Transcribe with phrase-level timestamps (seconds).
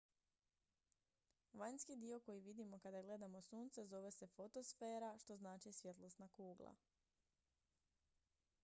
[1.53, 6.75] "vanjski dio koji vidimo kada gledamo sunce zove se fotosfera što znači "svjetlosna kugla"".